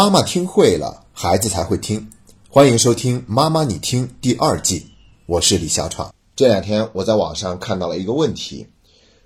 [0.00, 2.10] 妈妈听会了，孩子才会听。
[2.48, 4.86] 欢迎收听《妈妈你听》第二季，
[5.26, 6.14] 我是李小闯。
[6.34, 8.66] 这两天我在网上看到了一个问题，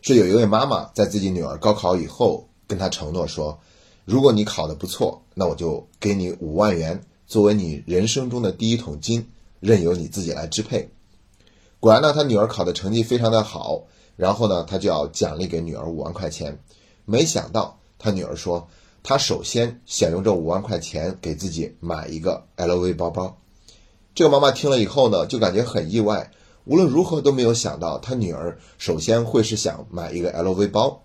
[0.03, 3.57] 是有一位妈妈在自己女儿高考以后，跟她承诺说，
[4.05, 9.25] 如果你考得不错，那我就给你五万元作为你人生中的第一桶金，
[9.61, 10.91] 任由你自己来支配。
[11.79, 13.85] 果然呢，他女儿考的成绩非常的好，
[14.17, 16.59] 然后呢，他就要奖励给女儿五万块钱。
[17.05, 18.67] 没想到他女儿说。
[19.07, 23.39] 他首先想用这五万块钱给自己买一个 LV 包包，
[24.15, 26.31] 这个妈妈听了以后呢，就感觉很意外。
[26.65, 31.03] 无论如何都没有想到，他女儿首先会是想买一个 LV 包，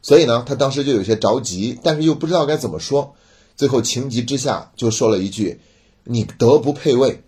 [0.00, 3.14] 所以呢，他当时就有些着急，但是又不知道该怎么说。
[3.54, 5.60] 最后情急之下就说了一句
[6.04, 7.22] ：“你德不配位。”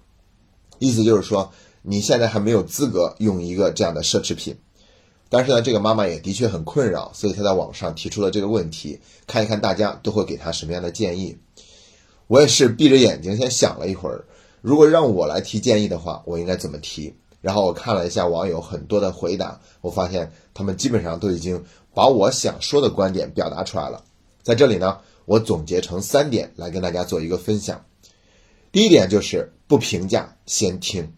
[0.81, 1.53] 意思就是说，
[1.83, 4.57] 你现在还没有资格用一个这样的奢侈品。
[5.35, 11.39] 但是呢，这个妈妈也的确很困扰，所以她在网上提出了这个问题，看一看大家都会给她什么样的建议。
[12.27, 14.27] 我也是闭着眼睛先想了一会儿，
[14.61, 17.15] 如果让我来提建议的话，我应该怎么提？
[17.41, 24.05] 然后我看了一下网友很多的回答，我发现他们基本上都已经把我想说的观点表达出来了。
[24.43, 27.87] 在这里呢，我总结成三点来跟大家做一个分享。
[28.71, 31.15] 第一点就是不评价，先听，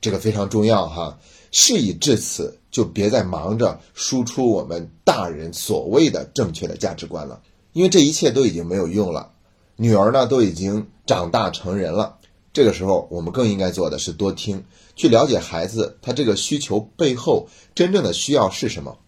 [0.00, 1.18] 这个非常重要哈。
[1.58, 7.40] 事已至此，就别再忙着输出我们大人所谓的正确的价值观了，
[7.72, 9.32] 因为这一切都已经没有用了。
[9.76, 12.18] 女儿呢，都已经长大成人了，
[12.52, 14.62] 这个时候我们更应该做的是多听，
[14.96, 18.98] 去了解孩子他这个需求背后真正的需要是什么。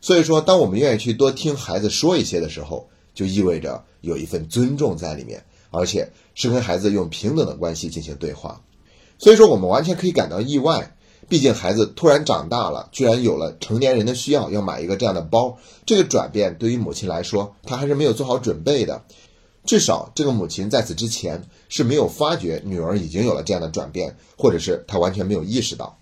[0.00, 8.62] 所以说，当我们愿意去多听孩子说一些的时候，就意味着有一份尊重在里面，而且是跟孩子用平等的关系进行对话。
[9.18, 10.96] 所以说，我们完全可以感到意外。
[11.28, 15.56] 毕竟孩子突然长大了，居然有了成年人的需要，要买一个这样的包。
[15.86, 19.02] 这个转变对于母亲来说，她还是没有做好准备的。
[19.64, 25.98] 至少这个母亲在此之前是没有发觉女儿已经有了这样的转变，或者是她完全没有意识到。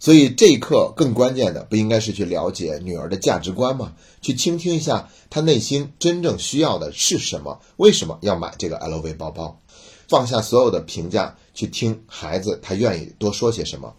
[0.00, 3.92] 所以这一刻更关键的不应该是去了解女儿的价值观吗？
[4.20, 7.60] 去倾听一下她内心真正需要的是什么？
[7.76, 9.60] 为什么要买这个 LV 包包？
[10.08, 13.94] 放下所有的评价，去听孩子他愿意多说些什么。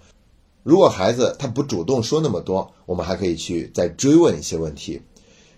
[0.66, 5.00] 如果孩子他不主动说那么多，我们还可以去再追问一些问题，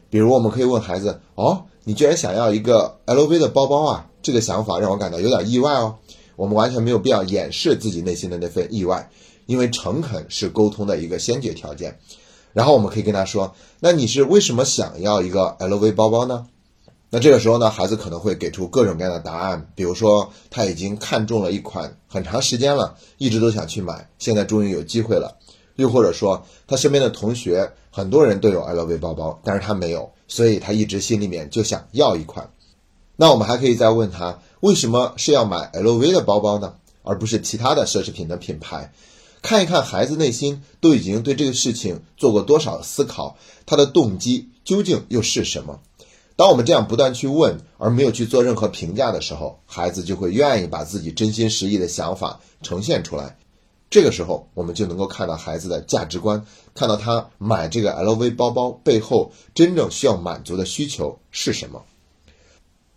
[0.10, 5.96] 比如我们可以问孩子：“哦，你居然想要一个 LV 的包包啊？”这个想法让我感到有点意外哦。
[6.36, 9.10] 我们完全没有必要掩饰自己内心的那份意外，
[9.46, 11.98] 因为诚恳是沟通的一个先决条件。
[12.52, 16.48] 然后我们可以跟他说：“那你是为什么想要一个 LV 包包呢？”
[17.10, 25.38] 那这个时候呢，孩子可能会给出各种各样的答案，比如说他已经看中了一款很长时间了，一直都想去买，现在终于有机会了；
[25.78, 32.52] 又或者说他身边的同学很多人都有 LV 包包，但是他没有，所以他一直心里面就想要一款。
[33.16, 38.92] 那我们还可以再问他，为什么是要买 LV 的包包呢，而不是其他的奢侈品的品牌？
[39.42, 45.80] 看一看孩子内心都已经对这个事情做过多少思考，他的动机究竟又是什么？
[46.38, 53.36] 当我们这样不断去问，而没有去做任何评价的时候，孩子就会愿意把自己真心实意的想法呈现出来。
[53.90, 56.46] 这个时候，我们就能够看到孩子的价值观，
[56.76, 61.84] 看到他买这个 LV 包包背后真正需要满足的需求是什么。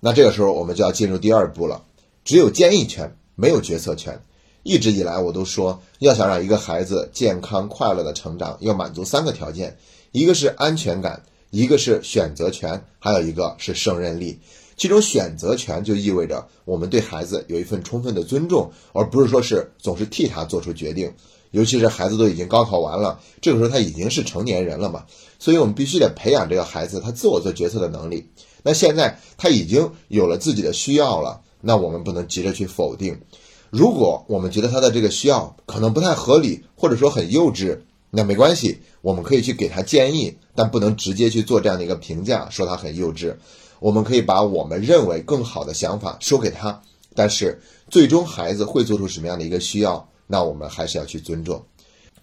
[0.01, 1.83] 那这个时候，我们就要进入第二步了。
[2.25, 4.21] 只有建议权，没有决策权。
[4.63, 9.79] 一直以来，我都说，要想让一个孩子健康快乐的成长，要满足三个条件：
[10.13, 11.23] 一个是安全感。
[11.51, 14.39] 一个是选择权，还有一个是胜任力。
[14.77, 21.13] 其中选择权就意味着我们对孩子有一份充分的尊重，而不是说是总是替他做出决定。
[21.51, 25.05] 尤其是孩子都已经高考完了，这个时候他已经是成年人了嘛，
[25.39, 28.29] 所以我们必须得培养这个孩子他自我做决策的能力。
[28.63, 33.21] 那现在他已经有了自己的需要了，那我们不能急着去否定。
[33.69, 37.81] 如果我们觉得他的这个需要可能不太合理，或者说很幼稚。
[38.11, 43.37] 那没关系，我们可以去给他建议，但不能直接去做这样的一个评价，说他很幼稚。
[43.79, 46.83] 我们可以把我们认为更好的想法说给他，
[47.15, 51.65] 但是最终孩子会做出什么样的一个需要，那我们还是要去尊重。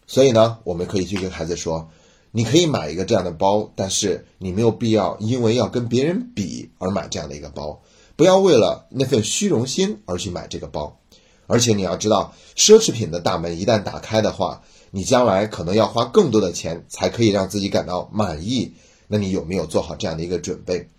[0.06, 1.90] 所以呢，我们可以去跟孩子说，
[2.32, 7.82] 你可以买一个这样的包，但是你没有必要因为要跟别人比而买这样的一个包，
[8.16, 11.00] 不要为了那份虚荣心而去买这个包。
[11.48, 14.62] 而且你要知道，奢侈品的大门一旦打开的话，
[14.92, 18.74] 你将来可能要花更多的钱才可以让自己感到满意。
[19.08, 20.90] 那你有没有做好这样的一个准备？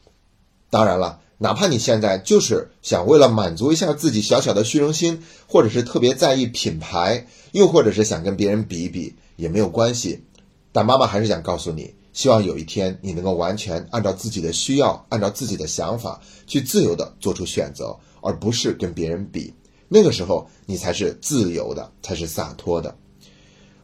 [0.71, 10.25] 当然了，哪怕你现在就是想为了满足一下自己小小的虚荣心，或者是特别在意品牌，又或者是想跟别人比一比，也没有关系。
[10.73, 19.53] 但妈妈还是想告诉你，希望有一天你能够完全按照自己的需要，按照自己的想法去自由的做出选择，而不是跟别人比。
[19.89, 22.97] 那个时候，你才是自由的，才是洒脱的。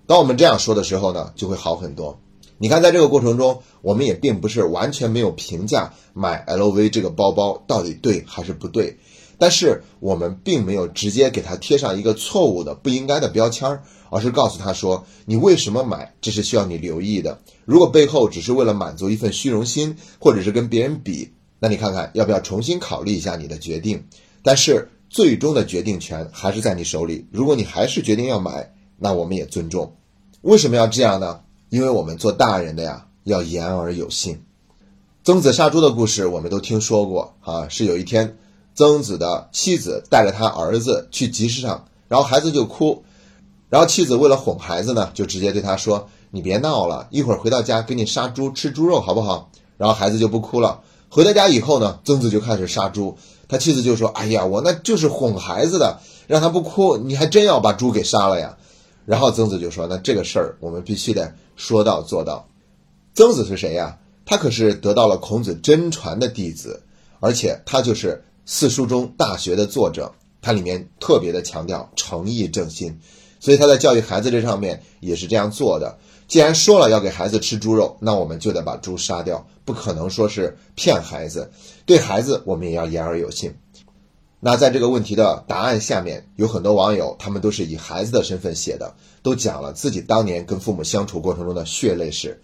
[0.07, 2.21] 当我们这样说的时候呢，就会好很多。
[2.59, 8.99] 你看，在这个过程中，我们也并不是完全没有评价买 LV 这个包包到底对还是不对，
[9.39, 16.15] 但是我们并没有直接给它贴上一个错误的、不应该的标签儿，而是告诉他说：“你为什么买？
[16.21, 17.41] 这是需要你留意的。
[17.65, 24.05] 如果背后只是为了满足一份虚荣心，或者是跟别人比，那你看看要不要重新考虑一下你的决定？
[24.43, 27.25] 但是。”最终的决定权还是在你手里。
[27.31, 29.95] 如果你还是决定要买，那我们也尊重。
[30.41, 31.43] 为什么要这样呢？
[31.69, 34.43] 因为我们做大人的呀，要言而有信。
[35.23, 37.69] 曾子杀猪的故事我们都听说过啊。
[37.69, 38.37] 是有一天，
[38.75, 43.05] 曾子的妻子带着他儿子去集市上，然后孩子就哭，
[43.69, 50.81] 然后妻子为了哄孩子呢，就直接对他说：“你别闹了，一会儿回到家给你杀猪吃猪肉好不好？”然后孩子就不哭了。
[51.09, 53.17] 回到家以后呢，曾子就开始杀猪。
[53.55, 58.59] 他妻子就说：“哎呀，我那就是哄孩子的，让他不哭，你还真要把猪给杀了呀？”
[59.07, 62.49] 然后曾子就说：“那这个事儿我们必须得说到做到。”
[63.15, 63.97] 曾子是谁呀？
[64.27, 66.83] 他可是得到了孔子真传的弟子，
[67.21, 70.13] 而且他就是四书中《大学》的作者，
[70.43, 72.99] 他里面特别的强调诚意正心，
[73.45, 75.99] 所以他在教育孩子这上面也是这样做的。
[76.27, 81.53] 既然说了要给孩子吃猪肉，那我们就得把猪杀掉，不可能说是骗孩子。
[81.85, 83.55] 对孩子，我们也要言而有信。
[84.41, 92.41] 那在这个问题的答案下面，有很多网友，他们都是以孩子的身份写的，都讲了自己当年跟父母相处过程中的血泪史。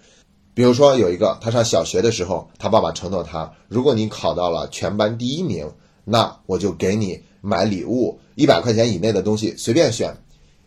[0.52, 5.72] 比如说，有一个他上小学的时候，他爸爸承诺他，如果你考到了全班第一名，
[6.04, 10.14] 那我就给你买礼物，一百块钱以内的东西随便选。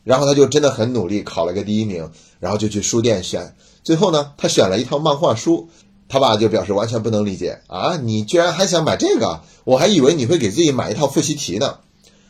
[0.03, 2.09] 然后他就真的很努力，考了个第一名，
[2.39, 3.55] 然后就去书店选。
[3.83, 5.69] 最后呢，他选了一套漫画书，
[6.07, 7.97] 他爸就表示完全不能理解啊！
[7.97, 9.41] 你居然还想买这个？
[9.63, 11.79] 我还以为你会给自己买一套复习题呢。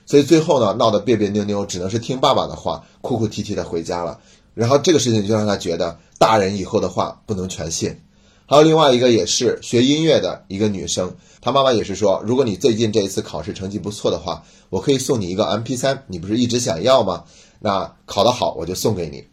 [0.06, 4.20] 所以最后呢，闹得别别扭扭，只能是听爸爸的话，哭哭啼啼的回家了。
[4.54, 8.00] 然后这个事情就让他觉得，大人以后的话不能全信。
[8.46, 17.24] 还有另外一个也是学音乐的一个女生，她妈妈也是说，如果你最近这一次考试成绩不错的话，我可以送你一个 MP3，你不是一直想要吗？
[17.66, 19.26] 那考得好，我就送给你。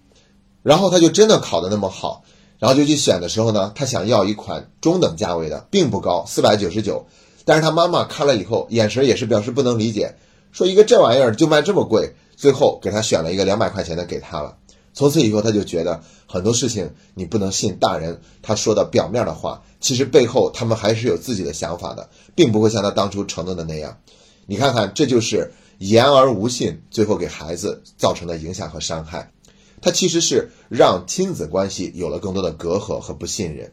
[0.62, 2.22] 然后他就真的考得那么好，
[2.60, 7.04] 然后就去选的时候呢，他想要一款中等价位的，并不高，四百九十九。
[7.44, 10.14] 但是他妈妈看了以后，眼神也是表示不能理解，
[10.52, 12.14] 说一个这玩意儿就卖这么贵。
[12.36, 14.56] 最后给他选了一个两百块钱的给他了。
[14.94, 23.98] 从此以后，他就觉得很多事情你不能信大人他说的表面的话，其实背后他们还是有自己的想法的，并不会像他当初承诺的那样。
[24.46, 29.32] 你看看，这就是言而无信，最后给孩子造成的影响和伤害。
[29.80, 33.72] 他其实是让亲子关系有了更多的隔阂和不信任。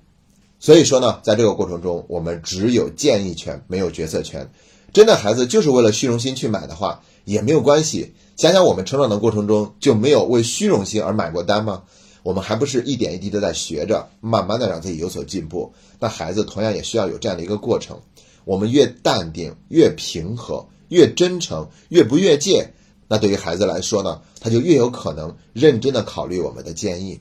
[0.58, 4.50] 所以说呢，在这个过程中，我们只有建议权，没有决策权。
[4.94, 8.14] 真的孩子就是为了虚荣心去买的话，也没有关系。
[8.38, 11.84] 想想我们成长的过程中，就没有为虚荣心而买过单吗？
[12.24, 15.74] 我们还不是一点一滴的在学着，慢慢的让自己有所进步。
[16.00, 18.00] 那孩子同样也需要有这样的一个过程。
[18.46, 22.74] 我们越淡定，越平和，越真诚，越不越界，
[23.08, 27.20] 那对于孩子来说呢，他就越有可能认真的考虑我们的建议。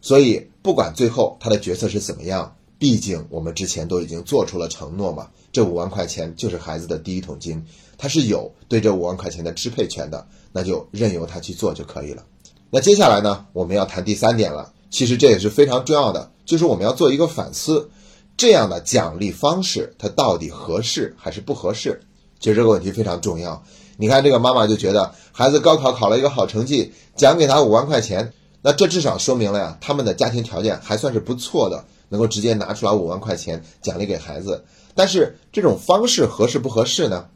[0.00, 2.56] 所以，不管最后他的决策是怎么样。
[2.76, 7.64] 毕竟我们之前都已经做出了承诺嘛，这五万块钱就是孩子的第一桶金，
[7.96, 12.26] 他是有对这五万块钱的支配权的，那就任由他去做就可以了。
[12.68, 17.88] 那接下来呢，我们要谈第三点了，其实这也是非常重要的，就是我们要做一个反思，
[18.36, 22.02] 这样的奖励方式它到底合适还是不合适？
[22.44, 23.64] 其实这个问题非常重要。
[23.96, 31.82] 你看这个妈妈就觉得孩子高考考了一个好成绩，奖给他五万块钱，那这至少说明了呀，他们的家庭条件还算是不错的。
[32.10, 34.62] 能够直接拿出来五万块钱奖励给孩子，
[34.94, 37.28] 但是这种方式合适不合适呢？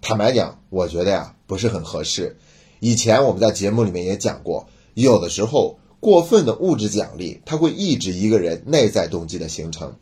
[0.00, 2.38] 坦白讲，我觉得呀不是很合适。
[2.80, 9.94] 以前我们在节目里面也讲过，有的时候过分的物质奖励，它会抑制一个人内在动机的形成，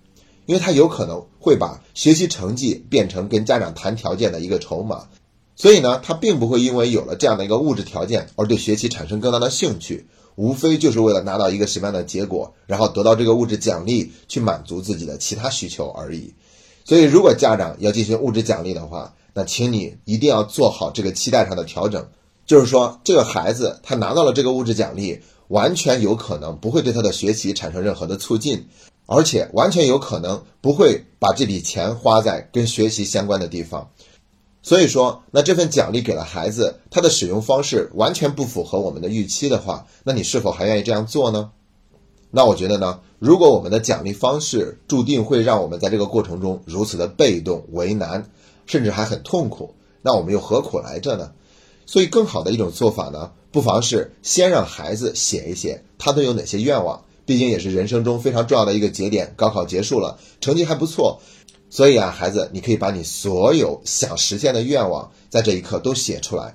[0.47, 5.09] 因为他有可能会把学习成绩变成跟家长谈条件的一个筹码，
[5.57, 10.07] 所以呢，他并不会因为有了这样的一个物质条件而对学习产生更大的兴趣。
[10.35, 16.33] 无非就是为了拿到一个什么样的结果，然后得到这个物质奖励，去满足自己的其他需求而已。
[16.85, 22.09] 所以，如果家长要进行物质奖励的话，那请你一定要做好这个期待上的调整。
[22.47, 28.67] 就是说，这个孩子他拿到了这个物质奖励，完全有可能不会对他的学习产生任何的促进，
[29.07, 33.91] 而且完全有可能不会把这笔钱花在跟学习相关的地方。
[34.63, 41.51] 所以说，那这份奖励给了孩子，他的使用方式完全不符合我们的预期的话，那你是否还愿意这样做呢？
[42.31, 48.31] 那我觉得呢，如果我们的奖励方式注定会让我们在这个过程中如此的被动、为难，
[48.67, 51.33] 甚至还很痛苦，那我们又何苦来着呢？
[51.87, 59.35] 所以，更好的一种做法呢，不妨是先让孩子写一写他都有哪些愿望，毕竟也是人生中非常重要的一个节点。
[59.37, 61.21] 高考结束了，成绩还不错，
[61.69, 66.55] 所以啊，孩子，你可以把你所有想实现的愿望在这一刻都写出来。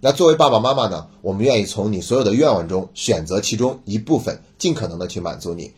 [0.00, 5.72] 那作为爸爸妈妈呢，我们愿意从你所有的愿望中选择其中一部分，尽可能的去满足你，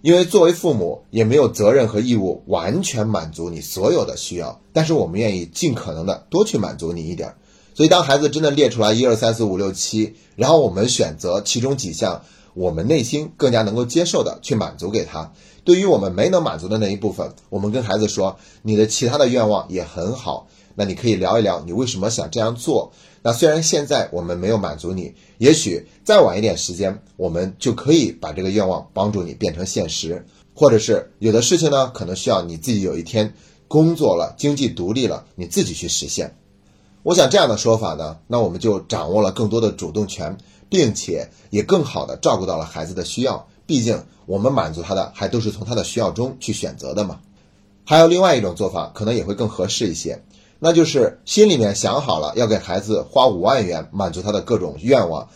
[0.00, 7.34] 因为作为父母也没有责任和义务完全满足你所有的需要，但是我们愿意尽可能的多去满足你一点。
[7.76, 12.22] 所以，当孩子真的列出来一二三四五六七，然后我们选择其中几项
[12.54, 15.30] 我们内心更加能够接受的去满足给他。
[15.62, 22.92] 对于我们没能满足的那一部分，我们跟孩子说，你的其他的愿望也很好，那你可以聊一聊你为什么想这样做。
[23.20, 30.24] 那虽然现在我们没有满足你，也许再晚一点时间，我们就可以把这个愿望帮助你变成现实。
[30.54, 33.34] 或者是有的事情呢，可能需要你自己有一天
[33.68, 36.38] 工作了，经济独立了，你自己去实现。
[37.06, 40.36] 我想这样的说法呢，那我们就掌握了更多的主动权，
[40.68, 43.46] 并且也更好的照顾到了孩子的需要。
[43.64, 47.20] 毕竟我们满足他的还都是从他的需要中去选择的嘛。
[47.84, 50.24] 还有另外一种做法，可能也会更合适一些，
[50.58, 55.28] 那就是心里面想好了要给孩子花五万元满足他的各种愿望。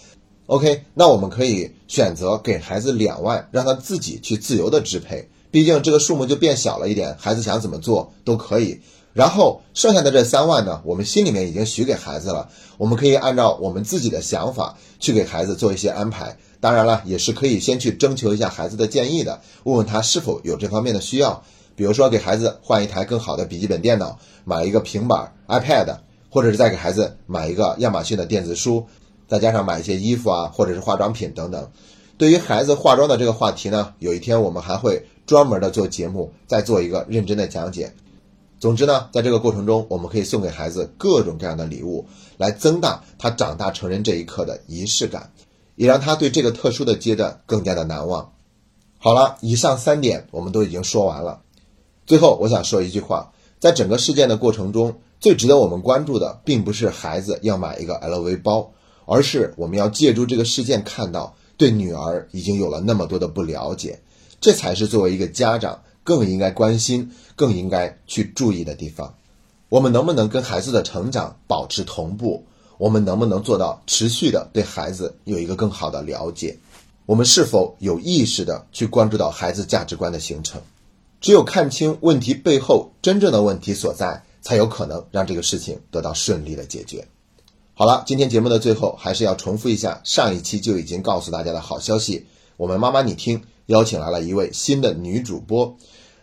[0.46, 5.28] OK，那我们可以选择给孩子两万，让他自己去自由的支配。
[5.52, 8.80] 毕竟这个数目就变小了一点，孩子想怎么做都可以。
[9.12, 12.48] 然后剩下的这三万呢，我们心里面已经许给孩子了，
[12.78, 16.36] 我们可以按照我们自己的想法去给孩子做一些安排。
[16.60, 21.42] 当然了，也是可以先去征求一下孩子的建议的，问问他是否有这方面的需要。
[21.74, 25.96] 比如说给孩子换一台更好的笔记本电脑，买一个平板 iPad，
[26.28, 28.84] 或者是再给孩子买一个亚马逊的电子书，
[29.26, 31.70] 再加上买一些衣服啊，或者是化妆品等等。
[32.18, 37.90] 对于孩子化妆的这个话题呢，有一天我们还会专门的做节目，再做一个认真的讲解。
[38.60, 45.32] 总之呢，在这个过程中，我们可以送给孩子各种各样的礼物，来增大他长大成人这一刻的仪式感，
[45.76, 48.32] 也让他对这个特殊的阶段更加的难忘。
[48.98, 51.40] 好了，以上三点我们都已经说完了。
[52.04, 58.72] 最后，我想说一句话：在整个事件的过程中，最值得我们关注的，并不是孩子要买一个 LV 包，
[59.06, 64.00] 而是我们要借助这个事件看到对女儿已经有了那么多的不了解，
[64.38, 65.80] 这才是作为一个家长。
[66.10, 69.14] 更应该关心、更应该去注意的地方，
[69.68, 72.44] 我们能不能跟孩子的成长保持同步？
[72.78, 76.58] 我们能不能做到持续的对孩子有一个更好的了解？
[77.06, 80.60] 我们是否有意识的去关注到孩子价值观的形成？
[81.20, 87.06] 只有看清问题背后真正的问题所在，才有可能让这个事情得到顺利的解决。
[87.74, 92.26] 好了，今天节目的最后还是要重复一下上一期就已经告诉大家的好消息，
[92.56, 93.44] 我们妈妈你听。
[93.66, 95.76] 邀请来了一位新的女主播，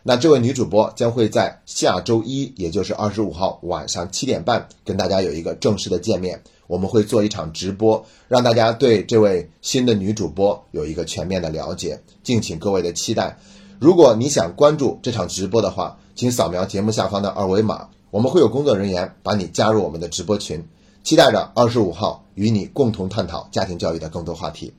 [0.08, 6.42] 那这位女主播将会在下周一，也就是二十五号晚上七点半，跟大家有一个正式的见面。
[6.68, 13.38] 我们会做一场直播，让大家对这位新的女主播有一个全面的了解，敬请各位的期待。
[13.80, 20.66] 如果你想关注这场直播的话，请扫描节目下方的二维码，我们会有工作人员把你加入我们的直播群，
[21.04, 24.72] 期待着二十五号与你共同探讨家庭教育的更多话题。